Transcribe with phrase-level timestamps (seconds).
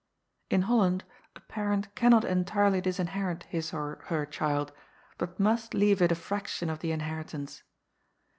[0.49, 1.03] In Holland
[1.35, 4.71] a parent cannot entirely disinherit his or her child,
[5.19, 7.61] but must leave it a fraction of the inherit ance.